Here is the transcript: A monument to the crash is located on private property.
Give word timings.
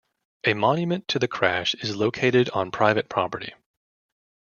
A 0.47 0.55
monument 0.55 1.07
to 1.09 1.19
the 1.19 1.27
crash 1.27 1.75
is 1.75 1.95
located 1.95 2.49
on 2.55 2.71
private 2.71 3.07
property. 3.07 3.53